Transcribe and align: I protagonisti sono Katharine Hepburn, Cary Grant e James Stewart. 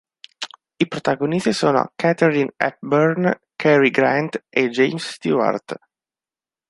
I 0.81 0.85
protagonisti 0.87 1.53
sono 1.53 1.91
Katharine 1.95 2.51
Hepburn, 2.57 3.39
Cary 3.55 3.91
Grant 3.91 4.45
e 4.49 4.69
James 4.69 5.07
Stewart. 5.07 5.75